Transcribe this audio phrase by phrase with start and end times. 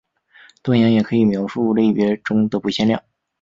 [0.63, 3.03] 断言也可以描述类别中的不变量。